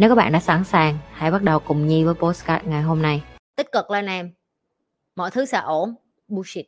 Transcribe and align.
Nếu 0.00 0.08
các 0.08 0.14
bạn 0.14 0.32
đã 0.32 0.40
sẵn 0.40 0.64
sàng, 0.64 0.98
hãy 1.12 1.30
bắt 1.30 1.42
đầu 1.42 1.58
cùng 1.58 1.86
Nhi 1.86 2.04
với 2.04 2.14
postcard 2.14 2.66
ngày 2.66 2.82
hôm 2.82 3.02
nay. 3.02 3.22
tích 3.56 3.72
cực 3.72 3.90
lên 3.90 4.06
em. 4.06 4.32
Mọi 5.16 5.30
thứ 5.30 5.44
sẽ 5.44 5.58
ổn. 5.58 5.94
Bullshit. 6.28 6.66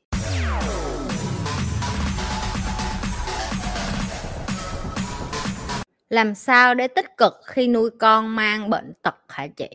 Làm 6.09 6.35
sao 6.35 6.75
để 6.75 6.89
tích 6.89 7.17
cực 7.17 7.33
khi 7.45 7.69
nuôi 7.69 7.91
con 7.99 8.37
mang 8.37 8.71
bệnh 8.71 8.93
tật 9.03 9.17
hả 9.29 9.47
chị? 9.47 9.71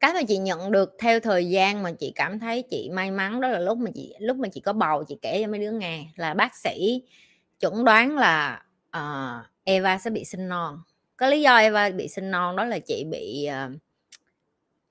Cái 0.00 0.12
mà 0.14 0.20
chị 0.28 0.38
nhận 0.38 0.72
được 0.72 0.96
theo 0.98 1.20
thời 1.20 1.48
gian 1.48 1.82
mà 1.82 1.92
chị 1.92 2.12
cảm 2.14 2.38
thấy 2.38 2.64
chị 2.70 2.90
may 2.92 3.10
mắn 3.10 3.40
đó 3.40 3.48
là 3.48 3.58
lúc 3.58 3.78
mà 3.78 3.90
chị 3.94 4.14
lúc 4.18 4.36
mà 4.36 4.48
chị 4.48 4.60
có 4.60 4.72
bầu 4.72 5.04
chị 5.08 5.18
kể 5.22 5.42
cho 5.42 5.50
mấy 5.50 5.60
đứa 5.60 5.70
nghe 5.70 6.06
là 6.16 6.34
bác 6.34 6.56
sĩ 6.56 7.02
chuẩn 7.60 7.84
đoán 7.84 8.16
là 8.16 8.62
uh, 8.96 9.46
Eva 9.64 9.98
sẽ 9.98 10.10
bị 10.10 10.24
sinh 10.24 10.48
non 10.48 10.78
có 11.16 11.26
lý 11.26 11.40
do 11.40 11.56
Eva 11.56 11.90
bị 11.90 12.08
sinh 12.08 12.30
non 12.30 12.56
đó 12.56 12.64
là 12.64 12.78
chị 12.78 13.04
bị 13.10 13.48
uh, 13.66 13.72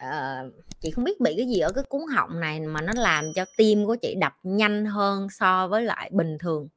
uh, 0.04 0.54
chị 0.80 0.92
không 0.92 1.04
biết 1.04 1.20
bị 1.20 1.34
cái 1.38 1.48
gì 1.48 1.60
ở 1.60 1.72
cái 1.72 1.84
cuốn 1.84 2.02
họng 2.16 2.40
này 2.40 2.60
mà 2.60 2.82
nó 2.82 2.94
làm 2.96 3.26
cho 3.36 3.46
tim 3.58 3.86
của 3.86 3.96
chị 3.96 4.16
đập 4.16 4.34
nhanh 4.44 4.86
hơn 4.86 5.28
so 5.30 5.68
với 5.68 5.82
lại 5.82 6.10
bình 6.14 6.38
thường. 6.40 6.68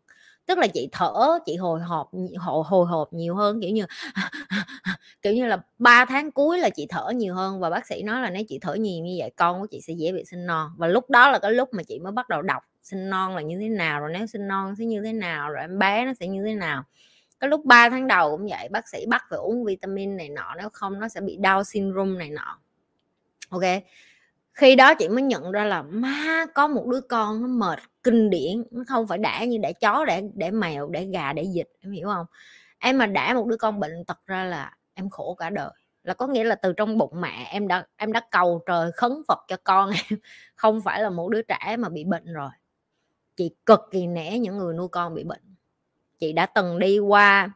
Tức 0.46 0.58
là 0.58 0.66
chị 0.66 0.88
thở 0.92 1.38
chị 1.46 1.56
hồi 1.56 1.80
hộp 1.80 2.10
hồi, 2.38 2.64
hồi 2.66 2.86
hộp 2.86 3.12
nhiều 3.12 3.34
hơn 3.34 3.60
kiểu 3.60 3.70
như 3.70 3.84
kiểu 5.22 5.32
như 5.32 5.46
là 5.46 5.58
3 5.78 6.04
tháng 6.04 6.30
cuối 6.30 6.58
là 6.58 6.70
chị 6.70 6.86
thở 6.88 7.10
nhiều 7.14 7.34
hơn 7.34 7.60
và 7.60 7.70
bác 7.70 7.86
sĩ 7.86 8.02
nói 8.02 8.22
là 8.22 8.30
nếu 8.30 8.42
chị 8.48 8.58
thở 8.62 8.74
nhiều 8.74 9.04
như 9.04 9.16
vậy 9.18 9.30
con 9.36 9.60
của 9.60 9.66
chị 9.66 9.80
sẽ 9.80 9.92
dễ 9.92 10.12
bị 10.12 10.24
sinh 10.24 10.46
non. 10.46 10.70
Và 10.76 10.86
lúc 10.86 11.10
đó 11.10 11.30
là 11.30 11.38
cái 11.38 11.52
lúc 11.52 11.68
mà 11.74 11.82
chị 11.82 11.98
mới 11.98 12.12
bắt 12.12 12.28
đầu 12.28 12.42
đọc 12.42 12.62
sinh 12.82 13.10
non 13.10 13.36
là 13.36 13.42
như 13.42 13.58
thế 13.60 13.68
nào 13.68 14.00
rồi 14.00 14.10
nếu 14.12 14.26
sinh 14.26 14.48
non 14.48 14.74
sẽ 14.78 14.84
như 14.84 15.02
thế 15.04 15.12
nào 15.12 15.50
rồi 15.50 15.60
em 15.60 15.78
bé 15.78 16.04
nó 16.04 16.12
sẽ 16.20 16.26
như 16.26 16.44
thế 16.44 16.54
nào 16.54 16.84
cái 17.40 17.50
lúc 17.50 17.64
3 17.64 17.90
tháng 17.90 18.06
đầu 18.06 18.36
cũng 18.36 18.46
vậy, 18.50 18.68
bác 18.68 18.88
sĩ 18.88 19.06
bắt 19.06 19.24
phải 19.30 19.38
uống 19.38 19.64
vitamin 19.64 20.16
này 20.16 20.28
nọ, 20.28 20.54
nếu 20.58 20.68
không 20.72 21.00
nó 21.00 21.08
sẽ 21.08 21.20
bị 21.20 21.36
đau 21.36 21.64
syndrome 21.64 22.18
này 22.18 22.30
nọ. 22.30 22.58
Ok. 23.50 23.62
Khi 24.52 24.76
đó 24.76 24.94
chị 24.94 25.08
mới 25.08 25.22
nhận 25.22 25.52
ra 25.52 25.64
là 25.64 25.82
má, 25.82 26.44
có 26.54 26.68
một 26.68 26.86
đứa 26.86 27.00
con 27.00 27.42
nó 27.42 27.48
mệt 27.48 27.78
kinh 28.02 28.30
điển, 28.30 28.64
nó 28.70 28.84
không 28.88 29.06
phải 29.06 29.18
đẻ 29.18 29.46
như 29.46 29.58
đẻ 29.58 29.72
chó, 29.72 30.04
để 30.04 30.22
để 30.34 30.50
mèo, 30.50 30.88
để 30.88 31.04
gà, 31.04 31.32
để 31.32 31.46
vịt, 31.54 31.68
em 31.80 31.92
hiểu 31.92 32.08
không? 32.08 32.26
Em 32.78 32.98
mà 32.98 33.06
đẻ 33.06 33.32
một 33.34 33.46
đứa 33.46 33.56
con 33.56 33.80
bệnh 33.80 34.04
tật 34.04 34.18
ra 34.26 34.44
là 34.44 34.72
em 34.94 35.10
khổ 35.10 35.34
cả 35.38 35.50
đời. 35.50 35.70
Là 36.02 36.14
có 36.14 36.26
nghĩa 36.26 36.44
là 36.44 36.54
từ 36.54 36.72
trong 36.72 36.98
bụng 36.98 37.20
mẹ 37.20 37.48
em 37.50 37.68
đã 37.68 37.86
em 37.96 38.12
đã 38.12 38.20
cầu 38.30 38.62
trời 38.66 38.92
khấn 38.92 39.22
phật 39.28 39.38
cho 39.48 39.56
con 39.64 39.90
em, 39.90 40.18
không 40.56 40.80
phải 40.82 41.02
là 41.02 41.10
một 41.10 41.28
đứa 41.28 41.42
trẻ 41.42 41.76
mà 41.78 41.88
bị 41.88 42.04
bệnh 42.04 42.32
rồi. 42.32 42.50
Chị 43.36 43.50
cực 43.66 43.80
kỳ 43.90 44.06
nể 44.06 44.38
những 44.38 44.58
người 44.58 44.74
nuôi 44.74 44.88
con 44.88 45.14
bị 45.14 45.24
bệnh 45.24 45.55
chị 46.18 46.32
đã 46.32 46.46
từng 46.46 46.78
đi 46.78 46.98
qua 46.98 47.50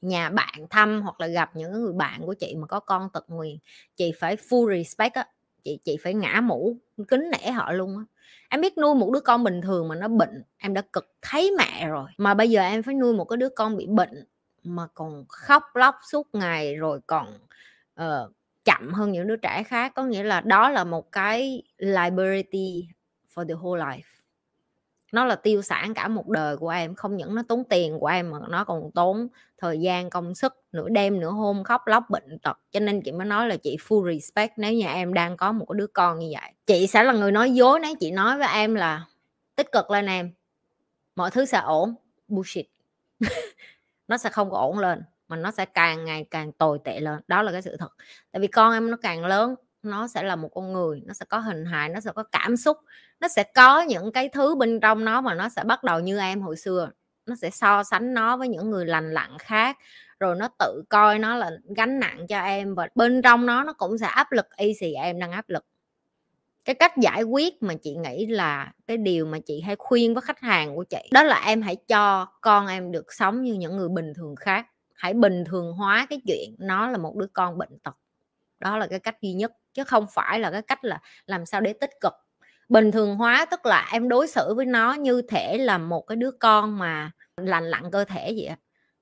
nhà 0.00 0.30
bạn 0.30 0.66
thăm 0.70 1.02
hoặc 1.02 1.20
là 1.20 1.26
gặp 1.26 1.50
những 1.54 1.72
người 1.72 1.92
bạn 1.92 2.20
của 2.26 2.34
chị 2.34 2.54
mà 2.54 2.66
có 2.66 2.80
con 2.80 3.08
tật 3.12 3.24
nguyền 3.28 3.56
chị 3.96 4.12
phải 4.18 4.36
full 4.36 4.76
respect 4.78 5.14
á 5.14 5.26
chị 5.64 5.78
chị 5.84 5.96
phải 6.02 6.14
ngã 6.14 6.40
mũ 6.40 6.76
kính 7.08 7.30
nể 7.30 7.50
họ 7.50 7.72
luôn 7.72 7.98
á. 7.98 8.04
Em 8.48 8.60
biết 8.60 8.78
nuôi 8.78 8.94
một 8.94 9.10
đứa 9.12 9.20
con 9.20 9.44
bình 9.44 9.60
thường 9.60 9.88
mà 9.88 9.94
nó 9.94 10.08
bệnh 10.08 10.42
em 10.58 10.74
đã 10.74 10.82
cực 10.92 11.12
thấy 11.22 11.50
mẹ 11.58 11.88
rồi. 11.88 12.10
Mà 12.18 12.34
bây 12.34 12.50
giờ 12.50 12.62
em 12.62 12.82
phải 12.82 12.94
nuôi 12.94 13.14
một 13.14 13.24
cái 13.24 13.36
đứa 13.36 13.48
con 13.48 13.76
bị 13.76 13.86
bệnh 13.86 14.24
mà 14.62 14.86
còn 14.94 15.24
khóc 15.28 15.62
lóc 15.74 15.94
suốt 16.10 16.28
ngày 16.32 16.76
rồi 16.76 17.00
còn 17.06 17.38
uh, 18.00 18.32
chậm 18.64 18.92
hơn 18.92 19.12
những 19.12 19.26
đứa 19.26 19.36
trẻ 19.36 19.62
khác. 19.62 19.92
Có 19.94 20.04
nghĩa 20.04 20.22
là 20.22 20.40
đó 20.40 20.70
là 20.70 20.84
một 20.84 21.12
cái 21.12 21.62
liability 21.78 22.88
for 23.34 23.48
the 23.48 23.54
whole 23.54 23.78
life 23.78 24.17
nó 25.12 25.24
là 25.24 25.36
tiêu 25.36 25.62
sản 25.62 25.94
cả 25.94 26.08
một 26.08 26.28
đời 26.28 26.56
của 26.56 26.68
em, 26.68 26.94
không 26.94 27.16
những 27.16 27.34
nó 27.34 27.42
tốn 27.48 27.64
tiền 27.64 27.98
của 27.98 28.06
em 28.06 28.30
mà 28.30 28.38
nó 28.48 28.64
còn 28.64 28.90
tốn 28.94 29.28
thời 29.58 29.80
gian, 29.80 30.10
công 30.10 30.34
sức, 30.34 30.54
nửa 30.72 30.88
đêm, 30.88 31.20
nửa 31.20 31.30
hôm 31.30 31.64
khóc 31.64 31.86
lóc 31.86 32.04
bệnh 32.10 32.38
tật. 32.38 32.58
Cho 32.70 32.80
nên 32.80 33.02
chị 33.02 33.12
mới 33.12 33.26
nói 33.26 33.48
là 33.48 33.56
chị 33.56 33.76
full 33.88 34.14
respect 34.14 34.52
nếu 34.56 34.72
như 34.72 34.86
em 34.86 35.14
đang 35.14 35.36
có 35.36 35.52
một 35.52 35.72
đứa 35.72 35.86
con 35.86 36.18
như 36.18 36.32
vậy. 36.40 36.52
Chị 36.66 36.86
sẽ 36.86 37.02
là 37.02 37.12
người 37.12 37.32
nói 37.32 37.50
dối 37.50 37.80
nếu 37.80 37.94
chị 38.00 38.10
nói 38.10 38.38
với 38.38 38.48
em 38.52 38.74
là 38.74 39.04
tích 39.56 39.72
cực 39.72 39.90
lên 39.90 40.06
em. 40.06 40.32
Mọi 41.16 41.30
thứ 41.30 41.44
sẽ 41.44 41.58
ổn. 41.58 41.94
Bullshit. 42.28 42.66
Nó 44.08 44.18
sẽ 44.18 44.30
không 44.30 44.50
có 44.50 44.58
ổn 44.58 44.78
lên 44.78 45.02
mà 45.28 45.36
nó 45.36 45.50
sẽ 45.50 45.64
càng 45.64 46.04
ngày 46.04 46.26
càng 46.30 46.52
tồi 46.52 46.78
tệ 46.84 47.00
lên. 47.00 47.20
Đó 47.28 47.42
là 47.42 47.52
cái 47.52 47.62
sự 47.62 47.76
thật. 47.76 47.88
Tại 48.32 48.40
vì 48.40 48.46
con 48.46 48.72
em 48.72 48.90
nó 48.90 48.96
càng 49.02 49.24
lớn 49.24 49.54
nó 49.90 50.08
sẽ 50.08 50.22
là 50.22 50.36
một 50.36 50.48
con 50.54 50.72
người, 50.72 51.02
nó 51.06 51.14
sẽ 51.14 51.24
có 51.28 51.38
hình 51.38 51.64
hài, 51.64 51.88
nó 51.88 52.00
sẽ 52.00 52.12
có 52.14 52.22
cảm 52.22 52.56
xúc, 52.56 52.76
nó 53.20 53.28
sẽ 53.28 53.42
có 53.54 53.82
những 53.82 54.12
cái 54.12 54.28
thứ 54.28 54.54
bên 54.54 54.80
trong 54.80 55.04
nó 55.04 55.20
mà 55.20 55.34
nó 55.34 55.48
sẽ 55.48 55.64
bắt 55.64 55.84
đầu 55.84 56.00
như 56.00 56.18
em 56.18 56.40
hồi 56.40 56.56
xưa. 56.56 56.90
Nó 57.26 57.34
sẽ 57.34 57.50
so 57.50 57.82
sánh 57.82 58.14
nó 58.14 58.36
với 58.36 58.48
những 58.48 58.70
người 58.70 58.86
lành 58.86 59.12
lặn 59.12 59.38
khác, 59.38 59.76
rồi 60.20 60.36
nó 60.36 60.48
tự 60.58 60.82
coi 60.88 61.18
nó 61.18 61.36
là 61.36 61.50
gánh 61.76 61.98
nặng 61.98 62.26
cho 62.28 62.40
em 62.40 62.74
và 62.74 62.88
bên 62.94 63.22
trong 63.22 63.46
nó 63.46 63.64
nó 63.64 63.72
cũng 63.72 63.98
sẽ 63.98 64.06
áp 64.06 64.32
lực 64.32 64.46
y 64.56 64.74
xì 64.74 64.92
em 64.92 65.18
đang 65.18 65.32
áp 65.32 65.48
lực. 65.48 65.64
Cái 66.64 66.74
cách 66.74 66.92
giải 66.96 67.22
quyết 67.22 67.62
mà 67.62 67.74
chị 67.82 67.96
nghĩ 67.96 68.26
là 68.26 68.72
cái 68.86 68.96
điều 68.96 69.26
mà 69.26 69.38
chị 69.46 69.60
hay 69.60 69.76
khuyên 69.78 70.14
với 70.14 70.22
khách 70.22 70.40
hàng 70.40 70.76
của 70.76 70.84
chị, 70.84 71.08
đó 71.12 71.22
là 71.22 71.42
em 71.46 71.62
hãy 71.62 71.76
cho 71.76 72.26
con 72.40 72.66
em 72.66 72.92
được 72.92 73.12
sống 73.12 73.42
như 73.42 73.54
những 73.54 73.76
người 73.76 73.88
bình 73.88 74.12
thường 74.16 74.36
khác. 74.36 74.66
Hãy 74.94 75.14
bình 75.14 75.44
thường 75.44 75.72
hóa 75.72 76.06
cái 76.10 76.20
chuyện 76.26 76.54
nó 76.58 76.88
là 76.90 76.98
một 76.98 77.16
đứa 77.16 77.26
con 77.32 77.58
bệnh 77.58 77.78
tật 77.82 77.96
đó 78.60 78.78
là 78.78 78.86
cái 78.86 78.98
cách 78.98 79.16
duy 79.22 79.32
nhất, 79.32 79.52
chứ 79.74 79.84
không 79.84 80.06
phải 80.14 80.40
là 80.40 80.50
cái 80.50 80.62
cách 80.62 80.84
là 80.84 81.00
làm 81.26 81.46
sao 81.46 81.60
để 81.60 81.72
tích 81.72 81.90
cực. 82.00 82.12
Bình 82.68 82.92
thường 82.92 83.16
hóa, 83.16 83.46
tức 83.50 83.66
là 83.66 83.88
em 83.92 84.08
đối 84.08 84.26
xử 84.26 84.54
với 84.54 84.66
nó 84.66 84.92
như 84.92 85.22
thể 85.28 85.58
là 85.58 85.78
một 85.78 86.00
cái 86.00 86.16
đứa 86.16 86.30
con 86.30 86.78
mà 86.78 87.10
lành 87.36 87.64
lặn 87.64 87.90
cơ 87.90 88.04
thể 88.04 88.34
vậy 88.36 88.56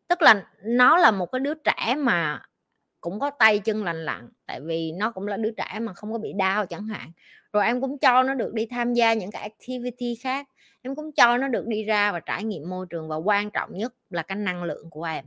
tức 0.08 0.22
là 0.22 0.46
nó 0.62 0.96
là 0.96 1.10
một 1.10 1.26
cái 1.26 1.40
đứa 1.40 1.54
trẻ 1.54 1.94
mà 1.98 2.42
cũng 3.00 3.20
có 3.20 3.30
tay 3.30 3.58
chân 3.58 3.84
lành 3.84 4.04
lặn, 4.04 4.28
tại 4.46 4.60
vì 4.60 4.92
nó 4.92 5.10
cũng 5.10 5.26
là 5.26 5.36
đứa 5.36 5.50
trẻ 5.56 5.78
mà 5.80 5.94
không 5.94 6.12
có 6.12 6.18
bị 6.18 6.32
đau 6.32 6.66
chẳng 6.66 6.86
hạn. 6.86 7.12
Rồi 7.52 7.64
em 7.66 7.80
cũng 7.80 7.98
cho 7.98 8.22
nó 8.22 8.34
được 8.34 8.54
đi 8.54 8.66
tham 8.66 8.94
gia 8.94 9.14
những 9.14 9.30
cái 9.30 9.42
activity 9.42 10.14
khác, 10.22 10.48
em 10.82 10.94
cũng 10.94 11.12
cho 11.12 11.36
nó 11.36 11.48
được 11.48 11.66
đi 11.66 11.84
ra 11.84 12.12
và 12.12 12.20
trải 12.20 12.44
nghiệm 12.44 12.70
môi 12.70 12.86
trường 12.90 13.08
và 13.08 13.16
quan 13.16 13.50
trọng 13.50 13.74
nhất 13.74 13.94
là 14.10 14.22
cái 14.22 14.36
năng 14.36 14.62
lượng 14.62 14.90
của 14.90 15.04
em. 15.04 15.24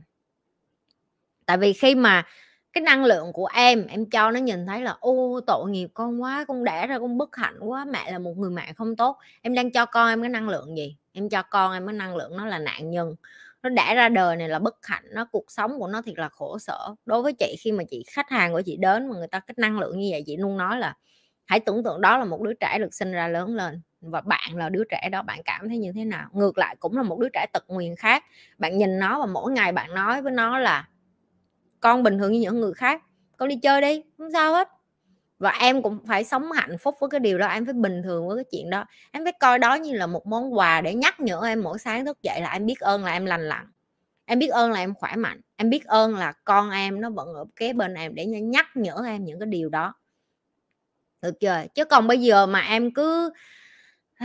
Tại 1.46 1.58
vì 1.58 1.72
khi 1.72 1.94
mà 1.94 2.26
cái 2.72 2.82
năng 2.82 3.04
lượng 3.04 3.32
của 3.32 3.46
em 3.54 3.86
em 3.86 4.10
cho 4.10 4.30
nó 4.30 4.40
nhìn 4.40 4.66
thấy 4.66 4.80
là, 4.82 4.96
ô, 5.00 5.40
tội 5.46 5.70
nghiệp 5.70 5.90
con 5.94 6.22
quá, 6.22 6.44
con 6.48 6.64
đẻ 6.64 6.86
ra 6.86 6.98
con 6.98 7.18
bất 7.18 7.36
hạnh 7.36 7.58
quá, 7.60 7.84
mẹ 7.84 8.12
là 8.12 8.18
một 8.18 8.32
người 8.38 8.50
mẹ 8.50 8.72
không 8.72 8.96
tốt. 8.96 9.18
Em 9.42 9.54
đang 9.54 9.72
cho 9.72 9.86
con 9.86 10.08
em 10.08 10.22
cái 10.22 10.28
năng 10.30 10.48
lượng 10.48 10.76
gì? 10.76 10.96
Em 11.12 11.28
cho 11.28 11.42
con 11.42 11.72
em 11.72 11.86
cái 11.86 11.94
năng 11.94 12.16
lượng 12.16 12.36
nó 12.36 12.46
là 12.46 12.58
nạn 12.58 12.90
nhân. 12.90 13.14
Nó 13.62 13.70
đẻ 13.70 13.94
ra 13.94 14.08
đời 14.08 14.36
này 14.36 14.48
là 14.48 14.58
bất 14.58 14.86
hạnh, 14.86 15.04
nó 15.12 15.24
cuộc 15.32 15.44
sống 15.48 15.78
của 15.78 15.86
nó 15.88 16.02
thiệt 16.02 16.18
là 16.18 16.28
khổ 16.28 16.58
sở. 16.58 16.94
Đối 17.06 17.22
với 17.22 17.32
chị, 17.32 17.56
khi 17.60 17.72
mà 17.72 17.84
chị, 17.90 18.04
khách 18.12 18.30
hàng 18.30 18.52
của 18.52 18.60
chị 18.66 18.76
đến 18.76 19.08
mà 19.08 19.16
người 19.16 19.28
ta 19.28 19.40
cái 19.40 19.54
năng 19.58 19.78
lượng 19.78 19.98
như 19.98 20.08
vậy, 20.12 20.22
chị 20.26 20.36
luôn 20.36 20.56
nói 20.56 20.78
là, 20.78 20.94
hãy 21.46 21.60
tưởng 21.60 21.84
tượng 21.84 22.00
đó 22.00 22.18
là 22.18 22.24
một 22.24 22.42
đứa 22.42 22.52
trẻ 22.60 22.78
được 22.78 22.94
sinh 22.94 23.12
ra 23.12 23.28
lớn 23.28 23.54
lên 23.54 23.82
và 24.00 24.20
bạn 24.20 24.56
là 24.56 24.68
đứa 24.68 24.84
trẻ 24.90 25.08
đó, 25.12 25.22
bạn 25.22 25.40
cảm 25.44 25.68
thấy 25.68 25.78
như 25.78 25.92
thế 25.94 26.04
nào? 26.04 26.28
Ngược 26.32 26.58
lại 26.58 26.76
cũng 26.80 26.96
là 26.96 27.02
một 27.02 27.18
đứa 27.20 27.28
trẻ 27.32 27.46
tật 27.52 27.64
nguyền 27.68 27.96
khác. 27.96 28.24
Bạn 28.58 28.78
nhìn 28.78 28.98
nó 28.98 29.20
và 29.20 29.26
mỗi 29.26 29.52
ngày 29.52 29.72
bạn 29.72 29.94
nói 29.94 30.22
với 30.22 30.32
nó 30.32 30.58
là 30.58 30.88
con 31.80 32.02
bình 32.02 32.18
thường 32.18 32.32
như 32.32 32.40
những 32.40 32.60
người 32.60 32.72
khác, 32.74 33.02
con 33.36 33.48
đi 33.48 33.56
chơi 33.62 33.80
đi, 33.80 34.02
không 34.18 34.32
sao 34.32 34.52
hết. 34.54 34.68
Và 35.38 35.50
em 35.50 35.82
cũng 35.82 35.98
phải 36.06 36.24
sống 36.24 36.52
hạnh 36.52 36.78
phúc 36.78 36.94
với 37.00 37.10
cái 37.10 37.20
điều 37.20 37.38
đó, 37.38 37.46
em 37.46 37.64
phải 37.64 37.74
bình 37.74 38.02
thường 38.04 38.28
với 38.28 38.36
cái 38.36 38.44
chuyện 38.50 38.70
đó. 38.70 38.84
Em 39.12 39.24
phải 39.24 39.32
coi 39.40 39.58
đó 39.58 39.74
như 39.74 39.92
là 39.92 40.06
một 40.06 40.26
món 40.26 40.54
quà 40.54 40.80
để 40.80 40.94
nhắc 40.94 41.20
nhở 41.20 41.40
em 41.46 41.62
mỗi 41.62 41.78
sáng 41.78 42.04
thức 42.04 42.22
dậy 42.22 42.40
là 42.40 42.52
em 42.52 42.66
biết 42.66 42.80
ơn 42.80 43.04
là 43.04 43.12
em 43.12 43.26
lành 43.26 43.48
lặn. 43.48 43.66
Em 44.24 44.38
biết 44.38 44.48
ơn 44.48 44.72
là 44.72 44.80
em 44.80 44.94
khỏe 44.94 45.16
mạnh. 45.16 45.40
Em 45.56 45.70
biết 45.70 45.84
ơn 45.84 46.16
là 46.16 46.32
con 46.44 46.70
em 46.70 47.00
nó 47.00 47.10
vẫn 47.10 47.34
ở 47.34 47.44
kế 47.56 47.72
bên 47.72 47.94
em 47.94 48.14
để 48.14 48.26
nhắc 48.26 48.66
nhở 48.74 49.02
em 49.06 49.24
những 49.24 49.38
cái 49.40 49.46
điều 49.46 49.68
đó. 49.68 49.94
Được 51.22 51.40
chưa? 51.40 51.64
Chứ 51.74 51.84
còn 51.84 52.06
bây 52.06 52.20
giờ 52.20 52.46
mà 52.46 52.60
em 52.60 52.94
cứ, 52.94 53.32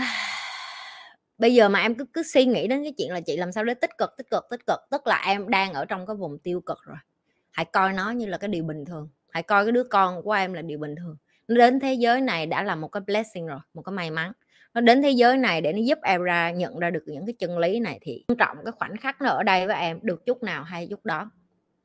bây 1.38 1.54
giờ 1.54 1.70
mà 1.70 1.82
em 1.82 1.96
cứ 1.96 2.06
cứ 2.14 2.24
suy 2.24 2.46
nghĩ 2.46 2.68
đến 2.68 2.84
cái 2.84 2.94
chuyện 2.98 3.12
là 3.12 3.22
chị 3.22 3.38
làm 3.38 3.52
sao 3.52 3.64
để 3.64 3.74
tích 3.74 3.98
cực 3.98 4.10
tích 4.18 4.30
cực 4.32 4.44
tích 4.50 4.66
cực, 4.68 4.80
tức 4.92 5.08
là 5.08 5.24
em 5.26 5.50
đang 5.50 5.74
ở 5.74 5.86
trong 5.86 6.08
cái 6.08 6.16
vùng 6.16 6.40
tiêu 6.40 6.62
cực 6.66 6.78
rồi 6.86 6.98
hãy 7.56 7.66
coi 7.66 7.94
nó 7.94 8.12
như 8.12 8.26
là 8.26 8.38
cái 8.38 8.48
điều 8.48 8.64
bình 8.64 8.86
thường. 8.86 9.10
Hãy 9.30 9.44
coi 9.44 9.66
cái 9.66 9.72
đứa 9.72 9.84
con 9.84 10.24
của 10.24 10.32
em 10.32 10.54
là 10.54 10.62
điều 10.62 10.80
bình 10.80 10.96
thường. 10.96 11.18
Nó 11.48 11.56
đến 11.56 11.80
thế 11.80 11.94
giới 11.94 12.22
này 12.22 12.46
đã 12.46 12.64
là 12.64 12.76
một 12.76 12.88
cái 12.88 13.02
blessing 13.08 13.48
rồi, 13.48 13.60
một 13.74 13.82
cái 13.82 13.94
may 13.94 14.12
mắn. 14.12 14.32
Nó 14.74 14.82
đến 14.82 15.02
thế 15.02 15.10
giới 15.10 15.38
này 15.38 15.62
để 15.62 15.74
nó 15.74 15.80
giúp 15.80 16.00
em 16.04 16.22
ra, 16.22 16.52
nhận 16.52 16.80
ra 16.80 16.90
được 16.90 17.04
những 17.06 17.26
cái 17.26 17.34
chân 17.40 17.58
lý 17.58 17.80
này 17.80 18.00
thì 18.02 18.26
quan 18.28 18.38
trọng 18.38 18.58
cái 18.66 18.72
khoảnh 18.72 18.98
khắc 18.98 19.22
nó 19.22 19.30
ở 19.30 19.44
đây 19.44 19.68
với 19.68 19.76
em 19.76 20.00
được 20.02 20.26
chút 20.26 20.44
nào 20.44 20.64
hay 20.64 20.88
chút 20.90 21.06
đó. 21.06 21.32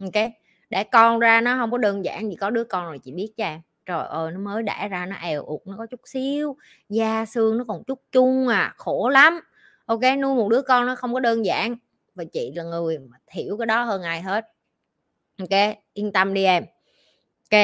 Ok? 0.00 0.30
Để 0.70 0.84
con 0.84 1.18
ra 1.18 1.40
nó 1.40 1.56
không 1.56 1.70
có 1.70 1.78
đơn 1.78 2.04
giản 2.04 2.28
gì 2.28 2.36
có 2.36 2.50
đứa 2.50 2.64
con 2.64 2.86
rồi 2.86 2.98
chị 2.98 3.12
biết 3.12 3.32
cho 3.36 3.44
em 3.44 3.60
trời 3.86 4.06
ơi, 4.08 4.32
nó 4.32 4.38
mới 4.38 4.62
đẻ 4.62 4.88
ra 4.90 5.06
nó 5.06 5.16
èo 5.16 5.44
ụt 5.44 5.60
nó 5.66 5.74
có 5.78 5.86
chút 5.86 6.00
xíu, 6.04 6.56
da 6.88 7.24
xương 7.24 7.58
nó 7.58 7.64
còn 7.68 7.84
chút 7.84 8.02
chung 8.12 8.48
à 8.48 8.74
khổ 8.76 9.08
lắm. 9.08 9.40
Ok, 9.86 10.00
nuôi 10.18 10.34
một 10.34 10.48
đứa 10.48 10.62
con 10.62 10.86
nó 10.86 10.94
không 10.94 11.14
có 11.14 11.20
đơn 11.20 11.44
giản 11.44 11.76
và 12.14 12.24
chị 12.32 12.52
là 12.54 12.62
người 12.62 12.98
mà 12.98 13.16
hiểu 13.30 13.56
cái 13.56 13.66
đó 13.66 13.82
hơn 13.82 14.02
ai 14.02 14.22
hết 14.22 14.44
ok, 15.40 15.76
yên 15.94 16.12
tâm 16.12 16.34
đi 16.34 16.44
em. 16.44 16.64
Ok, 17.52 17.60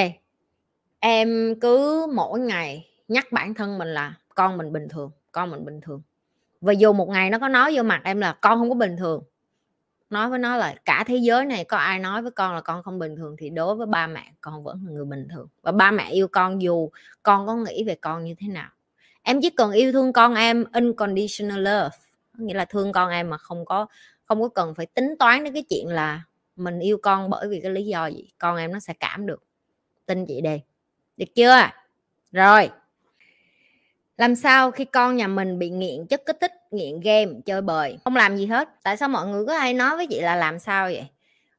em 1.00 1.54
cứ 1.60 2.06
mỗi 2.14 2.40
ngày 2.40 2.86
nhắc 3.08 3.32
bản 3.32 3.54
thân 3.54 3.78
mình 3.78 3.88
là 3.88 4.14
con 4.34 4.56
mình 4.56 4.72
bình 4.72 4.88
thường, 4.88 5.10
con 5.32 5.50
mình 5.50 5.64
bình 5.64 5.80
thường. 5.80 6.02
Và 6.60 6.72
dù 6.72 6.92
một 6.92 7.08
ngày 7.08 7.30
nó 7.30 7.38
có 7.38 7.48
nói 7.48 7.76
vô 7.76 7.82
mặt 7.82 8.00
em 8.04 8.20
là 8.20 8.32
con 8.32 8.58
không 8.58 8.68
có 8.68 8.74
bình 8.74 8.96
thường. 8.96 9.22
Nói 10.10 10.30
với 10.30 10.38
nó 10.38 10.56
là 10.56 10.74
cả 10.84 11.04
thế 11.06 11.16
giới 11.16 11.44
này 11.44 11.64
có 11.64 11.76
ai 11.76 11.98
nói 11.98 12.22
với 12.22 12.30
con 12.30 12.54
là 12.54 12.60
con 12.60 12.82
không 12.82 12.98
bình 12.98 13.16
thường 13.16 13.36
thì 13.38 13.50
đối 13.50 13.74
với 13.74 13.86
ba 13.86 14.06
mẹ, 14.06 14.32
con 14.40 14.62
vẫn 14.62 14.82
là 14.84 14.92
người 14.92 15.04
bình 15.04 15.28
thường. 15.34 15.48
Và 15.62 15.72
ba 15.72 15.90
mẹ 15.90 16.10
yêu 16.10 16.28
con 16.28 16.62
dù 16.62 16.90
con 17.22 17.46
có 17.46 17.56
nghĩ 17.56 17.84
về 17.84 17.94
con 17.94 18.24
như 18.24 18.34
thế 18.38 18.48
nào. 18.48 18.68
Em 19.22 19.40
chỉ 19.42 19.50
cần 19.50 19.72
yêu 19.72 19.92
thương 19.92 20.12
con 20.12 20.34
em 20.34 20.64
unconditional 20.72 21.58
love 21.58 21.96
nghĩa 22.38 22.54
là 22.54 22.64
thương 22.64 22.92
con 22.92 23.10
em 23.10 23.30
mà 23.30 23.38
không 23.38 23.64
có 23.64 23.86
không 24.24 24.42
có 24.42 24.48
cần 24.48 24.74
phải 24.74 24.86
tính 24.86 25.14
toán 25.18 25.44
đến 25.44 25.54
cái 25.54 25.64
chuyện 25.68 25.88
là 25.88 26.22
mình 26.56 26.78
yêu 26.78 26.98
con 27.02 27.30
bởi 27.30 27.48
vì 27.48 27.60
cái 27.60 27.70
lý 27.70 27.86
do 27.86 28.06
gì? 28.06 28.28
Con 28.38 28.56
em 28.56 28.72
nó 28.72 28.80
sẽ 28.80 28.92
cảm 29.00 29.26
được 29.26 29.42
tin 30.06 30.26
chị 30.26 30.40
đi 30.40 30.60
được 31.16 31.34
chưa? 31.34 31.56
Rồi. 32.32 32.70
Làm 34.16 34.34
sao 34.34 34.70
khi 34.70 34.84
con 34.84 35.16
nhà 35.16 35.28
mình 35.28 35.58
bị 35.58 35.70
nghiện 35.70 36.06
chất 36.06 36.22
kích 36.26 36.36
thích 36.40 36.52
nghiện 36.70 37.00
game 37.00 37.32
chơi 37.46 37.62
bời? 37.62 37.98
Không 38.04 38.16
làm 38.16 38.36
gì 38.36 38.46
hết. 38.46 38.68
Tại 38.82 38.96
sao 38.96 39.08
mọi 39.08 39.26
người 39.26 39.46
có 39.46 39.58
hay 39.58 39.74
nói 39.74 39.96
với 39.96 40.06
chị 40.06 40.20
là 40.20 40.36
làm 40.36 40.58
sao 40.58 40.86
vậy? 40.86 41.06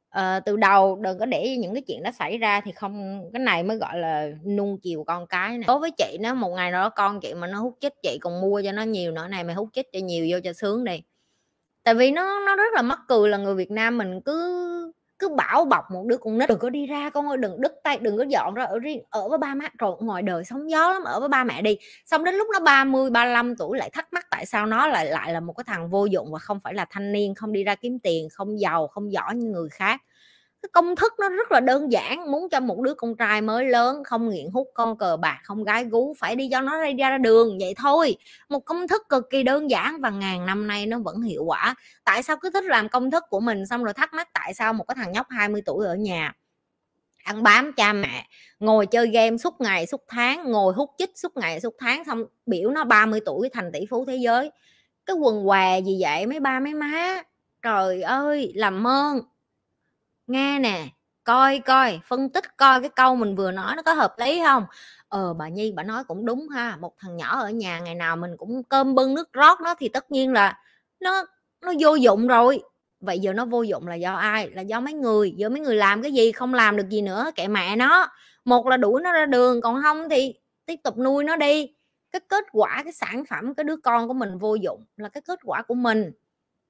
Ờ, 0.10 0.40
từ 0.40 0.58
đầu 0.58 0.96
đừng 1.02 1.20
có 1.20 1.26
để 1.26 1.58
những 1.58 1.74
cái 1.74 1.84
chuyện 1.88 2.04
đó 2.04 2.12
xảy 2.20 2.38
ra 2.38 2.62
thì 2.62 2.72
không 2.72 3.24
cái 3.34 3.40
này 3.40 3.64
mới 3.64 3.78
gọi 3.78 3.98
là 4.00 4.28
nung 4.46 4.78
chiều 4.80 5.04
con 5.04 5.28
cái 5.28 5.50
này. 5.50 5.66
đối 5.68 5.80
với 5.80 5.92
chị 5.92 6.18
nó 6.20 6.34
một 6.34 6.50
ngày 6.50 6.72
đó 6.72 6.90
con 6.90 7.20
chị 7.20 7.34
mà 7.34 7.48
nó 7.48 7.60
hút 7.60 7.78
chết 7.82 7.94
chị 8.04 8.18
còn 8.22 8.42
mua 8.42 8.62
cho 8.66 8.72
nó 8.72 8.82
nhiều 8.84 9.12
nữa 9.12 9.28
này 9.28 9.44
mày 9.44 9.56
hút 9.56 9.70
chết 9.74 9.88
cho 9.94 10.00
nhiều 10.00 10.28
vô 10.30 10.38
cho 10.44 10.54
sướng 10.54 10.84
đi. 10.84 11.02
Tại 11.84 11.94
vì 11.94 12.12
nó 12.12 12.40
nó 12.46 12.56
rất 12.56 12.74
là 12.74 12.82
mắc 12.82 13.00
cười 13.08 13.30
là 13.30 13.38
người 13.38 13.56
Việt 13.56 13.72
Nam 13.72 13.98
mình 13.98 14.22
cứ 14.22 14.68
cứ 15.20 15.30
bảo 15.30 15.66
bọc 15.66 15.92
một 15.92 16.06
đứa 16.06 16.18
con 16.18 16.38
nít. 16.38 16.50
Đừng 16.50 16.60
có 16.60 16.70
đi 16.70 16.86
ra 16.86 17.10
con 17.10 17.28
ơi, 17.28 17.38
đừng 17.38 17.62
đứt 17.62 17.74
tay, 17.84 17.98
đừng 18.02 18.18
có 18.18 18.24
dọn 18.30 18.54
ra 18.54 18.64
ở 18.64 18.80
riêng, 18.80 19.04
ở 19.10 19.30
với 19.30 19.38
ba 19.38 19.56
má. 19.56 19.66
Rồi 19.80 19.96
ngoài 20.00 20.24
đời 20.24 20.44
sóng 20.44 20.72
gió 20.72 20.94
lắm, 20.94 21.04
ở 21.04 21.20
với 21.20 21.30
ba 21.30 21.44
mẹ 21.44 21.62
đi. 21.62 21.78
Xong 22.06 22.24
đến 22.24 22.36
lúc 22.36 22.48
nó 22.54 22.60
30 22.60 23.10
35 23.10 23.56
tuổi 23.56 23.78
lại 23.78 23.90
thắc 23.90 24.14
mắc 24.14 24.28
tại 24.32 24.46
sao 24.46 24.66
nó 24.66 24.88
lại 24.88 25.06
lại 25.06 25.34
là 25.34 25.40
một 25.40 25.54
cái 25.54 25.64
thằng 25.68 25.90
vô 25.90 26.06
dụng 26.06 26.32
và 26.32 26.40
không 26.40 26.60
phải 26.60 26.74
là 26.74 26.86
thanh 26.90 27.12
niên, 27.12 27.36
không 27.36 27.54
đi 27.54 27.64
ra 27.64 27.76
kiếm 27.76 28.00
tiền, 28.00 28.28
không 28.32 28.60
giàu, 28.60 28.88
không 28.88 29.12
giỏi 29.12 29.36
như 29.36 29.50
người 29.50 29.70
khác 29.70 30.02
cái 30.62 30.70
công 30.74 30.96
thức 30.96 31.14
nó 31.20 31.30
rất 31.30 31.52
là 31.52 31.60
đơn 31.60 31.92
giản, 31.92 32.32
muốn 32.32 32.50
cho 32.50 32.60
một 32.60 32.82
đứa 32.82 32.94
con 32.94 33.16
trai 33.16 33.42
mới 33.42 33.66
lớn 33.66 34.04
không 34.04 34.30
nghiện 34.30 34.50
hút 34.54 34.68
con 34.74 34.98
cờ 34.98 35.18
bạc, 35.18 35.40
không 35.44 35.64
gái 35.64 35.86
gú, 35.86 36.14
phải 36.20 36.36
đi 36.36 36.50
cho 36.52 36.62
nó 36.62 36.78
ra 36.78 36.90
ra 36.98 37.18
đường, 37.18 37.58
vậy 37.60 37.74
thôi. 37.78 38.16
Một 38.50 38.60
công 38.60 38.88
thức 38.88 39.02
cực 39.10 39.30
kỳ 39.30 39.44
đơn 39.44 39.70
giản 39.70 40.02
và 40.02 40.10
ngàn 40.10 40.46
năm 40.46 40.68
nay 40.68 40.86
nó 40.86 41.00
vẫn 41.00 41.22
hiệu 41.22 41.44
quả. 41.44 41.76
Tại 42.04 42.24
sao 42.24 42.38
cứ 42.38 42.50
thích 42.50 42.64
làm 42.64 42.90
công 42.90 43.12
thức 43.12 43.24
của 43.30 43.40
mình 43.40 43.66
xong 43.66 43.84
rồi 43.84 43.94
thắc 43.94 44.14
mắc 44.14 44.30
tại 44.34 44.54
sao 44.54 44.74
một 44.74 44.84
cái 44.88 44.96
thằng 44.96 45.12
nhóc 45.12 45.28
20 45.30 45.62
tuổi 45.66 45.86
ở 45.86 45.96
nhà 45.96 46.34
ăn 47.28 47.44
bám 47.44 47.74
cha 47.74 47.94
mẹ, 47.94 48.28
ngồi 48.60 48.86
chơi 48.86 49.08
game 49.08 49.38
suốt 49.38 49.62
ngày, 49.62 49.86
suốt 49.86 50.02
tháng, 50.08 50.52
ngồi 50.52 50.74
hút 50.74 50.90
chích 50.98 51.12
suốt 51.16 51.38
ngày, 51.38 51.60
suốt 51.60 51.76
tháng 51.80 52.04
xong 52.06 52.26
biểu 52.46 52.70
nó 52.70 52.84
30 52.84 53.20
tuổi 53.26 53.50
thành 53.54 53.72
tỷ 53.74 53.80
phú 53.90 54.06
thế 54.08 54.16
giới. 54.16 54.52
Cái 55.06 55.16
quần 55.16 55.48
què 55.48 55.82
gì 55.82 55.98
vậy? 56.02 56.26
Mấy 56.26 56.40
ba, 56.40 56.60
mấy 56.60 56.74
má? 56.74 57.22
Trời 57.62 58.02
ơi, 58.02 58.52
làm 58.56 58.88
ơn 58.88 59.20
nghe 60.28 60.60
nè, 60.60 60.88
coi 61.24 61.60
coi, 61.60 62.00
phân 62.08 62.30
tích 62.30 62.58
coi 62.58 62.82
cái 62.82 62.90
câu 62.96 63.16
mình 63.16 63.36
vừa 63.36 63.52
nói 63.52 63.76
nó 63.76 63.82
có 63.82 63.94
hợp 63.94 64.16
lý 64.20 64.42
không 64.46 64.66
ờ 65.08 65.34
bà 65.34 65.48
nhi, 65.50 65.72
bà 65.76 65.84
nói 65.84 66.04
cũng 66.04 66.26
đúng 66.26 66.50
ha, 66.50 66.78
một 66.82 66.94
thằng 67.00 67.18
nhỏ 67.18 67.40
ở 67.40 67.50
nhà 67.50 67.80
ngày 67.80 67.96
nào 67.96 68.16
mình 68.16 68.38
cũng 68.38 68.64
cơm 68.64 68.96
bưng 68.96 69.14
nước 69.16 69.34
rót 69.34 69.62
nó 69.62 69.76
thì 69.80 69.90
tất 69.90 70.12
nhiên 70.12 70.34
là 70.34 70.60
nó 71.00 71.24
nó 71.62 71.74
vô 71.80 71.96
dụng 71.96 72.28
rồi. 72.28 72.64
Vậy 73.00 73.20
giờ 73.20 73.34
nó 73.34 73.46
vô 73.46 73.62
dụng 73.62 73.88
là 73.88 73.96
do 73.96 74.14
ai? 74.14 74.50
Là 74.50 74.62
do 74.62 74.80
mấy 74.80 74.94
người 74.94 75.34
giờ 75.38 75.50
mấy 75.50 75.60
người 75.60 75.76
làm 75.76 76.02
cái 76.02 76.12
gì? 76.14 76.32
Không 76.32 76.54
làm 76.54 76.78
được 76.78 76.90
gì 76.90 77.02
nữa, 77.02 77.32
kệ 77.36 77.48
mẹ 77.48 77.76
nó. 77.76 78.08
Một 78.46 78.68
là 78.68 78.78
đuổi 78.78 79.02
nó 79.02 79.12
ra 79.12 79.26
đường, 79.26 79.62
còn 79.62 79.82
không 79.84 80.10
thì 80.10 80.34
tiếp 80.66 80.76
tục 80.84 80.98
nuôi 80.98 81.24
nó 81.24 81.36
đi. 81.36 81.74
Cái 82.12 82.20
kết 82.28 82.44
quả, 82.52 82.82
cái 82.84 82.94
sản 82.94 83.24
phẩm, 83.30 83.56
cái 83.56 83.64
đứa 83.64 83.76
con 83.78 84.08
của 84.08 84.14
mình 84.14 84.38
vô 84.38 84.56
dụng 84.56 84.86
là 84.98 85.10
cái 85.10 85.22
kết 85.22 85.40
quả 85.44 85.62
của 85.62 85.76
mình. 85.76 86.12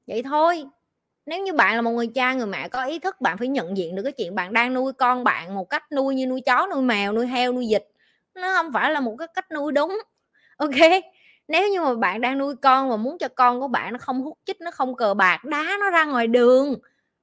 Vậy 0.08 0.24
thôi 0.24 0.66
nếu 1.28 1.42
như 1.44 1.54
bạn 1.54 1.76
là 1.76 1.82
một 1.82 1.92
người 1.92 2.08
cha, 2.08 2.34
người 2.34 2.46
mẹ 2.46 2.70
có 2.70 2.84
ý 2.84 3.00
thức 3.00 3.22
bạn 3.22 3.38
phải 3.38 3.48
nhận 3.48 3.78
diện 3.78 3.96
được 3.96 4.04
cái 4.04 4.12
chuyện 4.12 4.36
bạn 4.36 4.54
đang 4.54 4.74
nuôi 4.74 4.94
con 4.94 5.24
bạn 5.24 5.56
một 5.56 5.70
cách 5.70 5.92
nuôi 5.92 6.16
như 6.16 6.26
nuôi 6.28 6.42
chó, 6.42 6.68
nuôi 6.72 6.82
mèo, 6.82 7.14
nuôi 7.14 7.28
heo, 7.28 7.54
nuôi 7.54 7.68
vịt. 7.70 7.84
Nó 8.36 8.54
không 8.56 8.74
phải 8.74 8.92
là 8.92 9.00
một 9.00 9.16
cái 9.20 9.28
cách 9.34 9.52
nuôi 9.52 9.72
đúng. 9.72 9.98
Ok? 10.58 11.04
Nếu 11.48 11.70
như 11.70 11.82
mà 11.82 11.96
bạn 11.96 12.22
đang 12.22 12.38
nuôi 12.38 12.56
con 12.56 12.90
và 12.90 12.98
muốn 12.98 13.18
cho 13.18 13.28
con 13.36 13.60
của 13.60 13.68
bạn 13.68 13.94
nó 13.94 14.00
không 14.00 14.22
hút 14.22 14.38
chích, 14.46 14.62
nó 14.62 14.72
không 14.72 14.96
cờ 14.96 15.14
bạc, 15.14 15.44
đá 15.46 15.78
nó 15.80 15.90
ra 15.90 16.06
ngoài 16.06 16.28
đường, 16.28 16.76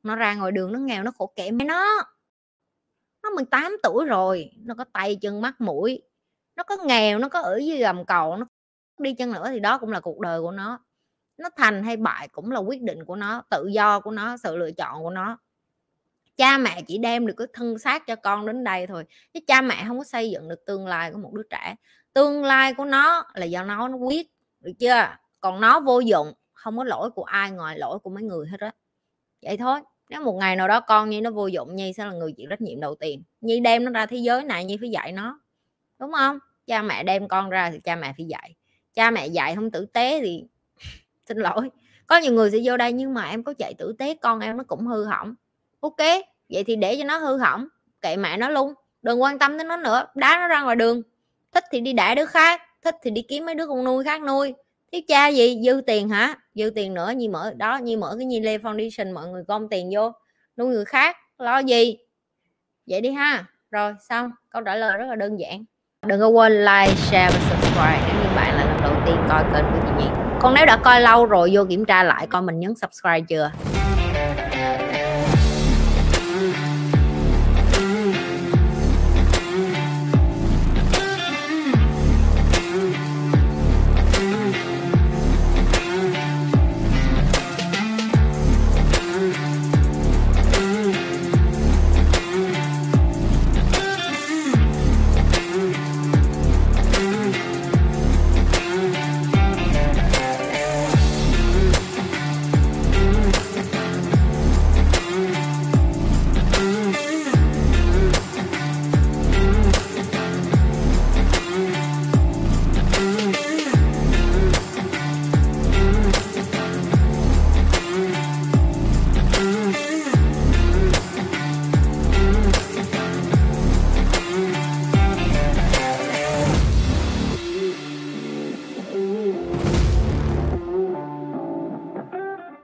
nó 0.03 0.17
ra 0.17 0.35
ngoài 0.35 0.53
đường, 0.53 0.73
nó 0.73 0.79
nghèo, 0.79 1.03
nó 1.03 1.11
khổ 1.19 1.33
kệ 1.37 1.51
mẹ 1.51 1.65
nó. 1.65 2.05
Nó 3.23 3.31
18 3.31 3.77
tuổi 3.83 4.07
rồi, 4.07 4.51
nó 4.57 4.75
có 4.75 4.85
tay 4.93 5.17
chân 5.21 5.41
mắt 5.41 5.61
mũi, 5.61 6.03
nó 6.57 6.63
có 6.63 6.77
nghèo, 6.87 7.19
nó 7.19 7.29
có 7.29 7.41
ở 7.41 7.57
dưới 7.57 7.79
gầm 7.79 8.05
cầu, 8.05 8.37
nó 8.37 8.47
đi 8.99 9.15
chân 9.15 9.33
nữa 9.33 9.47
thì 9.51 9.61
đó 9.61 9.79
cũng 9.79 9.91
là 9.93 10.01
cuộc 10.01 10.21
đời 10.21 10.41
của 10.41 10.51
nó 10.51 10.81
nó 11.39 11.49
thành 11.57 11.83
hay 11.83 11.97
bại 11.97 12.29
cũng 12.29 12.51
là 12.51 12.59
quyết 12.59 12.83
định 12.83 13.05
của 13.05 13.17
nó, 13.17 13.43
tự 13.51 13.67
do 13.67 14.01
của 14.01 14.11
nó, 14.11 14.37
sự 14.37 14.57
lựa 14.57 14.73
chọn 14.73 15.03
của 15.03 15.11
nó. 15.11 15.39
Cha 16.37 16.59
mẹ 16.59 16.83
chỉ 16.87 16.99
đem 16.99 17.27
được 17.27 17.35
cái 17.37 17.47
thân 17.53 17.79
xác 17.79 18.07
cho 18.07 18.17
con 18.17 18.47
đến 18.47 18.65
đây 18.65 18.87
thôi, 18.87 19.05
chứ 19.35 19.41
cha 19.47 19.63
mẹ 19.63 19.85
không 19.89 19.99
có 19.99 20.05
xây 20.05 20.31
dựng 20.31 20.49
được 20.49 20.65
tương 20.67 20.87
lai 20.87 21.13
của 21.13 21.19
một 21.19 21.33
đứa 21.33 21.43
trẻ. 21.51 21.75
Tương 22.13 22.45
lai 22.45 22.75
của 22.75 22.85
nó 22.85 23.25
là 23.35 23.47
do 23.47 23.65
nó 23.65 23.89
nó 23.89 23.97
quyết, 23.97 24.31
được 24.61 24.73
chưa? 24.79 25.17
Còn 25.41 25.61
nó 25.61 25.81
vô 25.81 26.01
dụng 26.01 26.33
không 26.53 26.77
có 26.77 26.85
lỗi 26.85 27.11
của 27.11 27.25
ai 27.25 27.51
ngoài 27.51 27.79
lỗi 27.79 27.99
của 27.99 28.11
mấy 28.11 28.23
người 28.23 28.47
hết 28.49 28.61
á. 28.61 28.71
Vậy 29.43 29.57
thôi, 29.57 29.81
nếu 30.11 30.23
một 30.23 30.33
ngày 30.33 30.57
nào 30.57 30.69
đó 30.69 30.81
con 30.81 31.11
nhi 31.11 31.21
nó 31.21 31.31
vô 31.31 31.47
dụng, 31.47 31.77
nhi 31.77 31.93
sẽ 31.93 32.05
là 32.05 32.13
người 32.13 32.33
chịu 32.37 32.47
trách 32.51 32.61
nhiệm 32.61 32.81
đầu 32.81 32.95
tiên. 32.95 33.23
Nhi 33.41 33.61
đem 33.61 33.85
nó 33.85 33.91
ra 33.91 34.07
thế 34.07 34.17
giới 34.17 34.45
này, 34.45 34.65
nhi 34.65 34.77
phải 34.81 34.91
dạy 34.91 35.13
nó, 35.13 35.41
đúng 35.99 36.13
không 36.13 36.39
cha 36.67 36.83
mẹ 36.83 37.03
đem 37.03 37.29
con 37.29 37.51
ra 37.51 37.71
thì 37.71 37.81
cha 37.85 37.97
mẹ 37.97 38.13
phải 38.17 38.27
dạy. 38.27 38.55
Cha 38.95 39.11
mẹ 39.11 39.27
dạy 39.27 39.55
không 39.55 39.71
tử 39.71 39.87
tế 39.87 40.21
thì 40.21 40.45
xin 41.29 41.39
lỗi. 41.39 41.71
Có 42.07 42.17
nhiều 42.17 42.33
người 42.33 42.51
sẽ 42.51 42.59
vô 42.65 42.77
đây 42.77 42.93
nhưng 42.93 43.15
mà 43.15 43.31
em 43.31 43.43
có 43.43 43.55
chạy 43.59 43.75
tử 43.75 43.95
tế, 43.99 44.15
con 44.15 44.41
em 44.41 44.57
nó 44.57 44.65
cũng 44.65 44.87
hư 44.87 45.05
hỏng. 45.05 45.35
Ok, 45.81 45.99
vậy 46.49 46.65
thì 46.65 46.77
để 46.77 46.97
cho 46.99 47.05
nó 47.05 47.19
hư 47.19 47.37
hỏng, 47.37 47.69
kệ 48.03 48.17
mẹ 48.17 48.37
nó 48.37 48.49
luôn, 48.49 48.75
đừng 49.03 49.23
quan 49.23 49.39
tâm 49.39 49.59
đến 49.59 49.69
nó 49.69 49.77
nữa, 49.77 50.07
đá 50.15 50.39
nó 50.41 50.49
ra 50.49 50.63
ngoài 50.63 50.77
đường. 50.77 51.03
Thích 51.53 51.65
thì 51.73 51.81
đi 51.81 51.93
đẻ 51.93 52.15
đứa 52.15 52.25
khác, 52.25 52.63
thích 52.83 52.97
thì 53.03 53.11
đi 53.11 53.23
kiếm 53.23 53.47
mấy 53.47 53.55
đứa 53.55 53.67
con 53.67 53.85
nuôi 53.85 54.05
khác 54.05 54.23
nuôi. 54.23 54.55
Thiếu 54.93 55.01
cha 55.09 55.29
gì? 55.29 55.61
Dư 55.65 55.81
tiền 55.87 56.09
hả? 56.09 56.35
Dư 56.55 56.71
tiền 56.75 56.95
nữa 56.95 57.13
như 57.17 57.29
mở, 57.29 57.53
đó 57.57 57.77
như 57.77 57.97
mở 57.97 58.15
cái 58.19 58.27
nhi 58.27 58.41
lê 58.41 58.59
foundation, 58.59 59.15
mọi 59.15 59.29
người 59.29 59.43
gom 59.49 59.69
tiền 59.69 59.91
vô, 59.95 60.13
nuôi 60.57 60.69
người 60.69 60.85
khác, 60.85 61.17
lo 61.39 61.59
gì? 61.59 61.97
Vậy 62.87 63.01
đi 63.01 63.11
ha. 63.11 63.45
Rồi, 63.71 63.95
xong, 64.09 64.31
câu 64.51 64.63
trả 64.63 64.77
lời 64.77 64.99
rất 64.99 65.07
là 65.09 65.15
đơn 65.15 65.41
giản. 65.41 65.65
Đừng 66.07 66.21
có 66.21 66.29
quên 66.29 66.53
like, 66.53 66.95
share 66.95 67.31
và 67.33 67.41
subscribe 67.51 68.01
nếu 68.09 68.23
như 68.23 68.37
bạn 68.37 68.55
là 68.55 68.65
lần 68.65 68.83
đầu 68.83 69.03
tiên 69.07 69.17
coi 69.29 69.45
kênh 69.45 69.65
của 69.73 69.87
chị 69.87 70.05
nhi 70.05 70.24
còn 70.45 70.55
nếu 70.55 70.67
đã 70.67 70.77
coi 70.77 71.01
lâu 71.01 71.27
rồi, 71.27 71.51
vô 71.53 71.65
kiểm 71.69 71.85
tra 71.85 72.03
lại 72.03 72.27
coi 72.27 72.43
mình 72.43 72.61
nhấn 72.61 72.75
subscribe 72.75 73.21
chưa? 73.21 73.51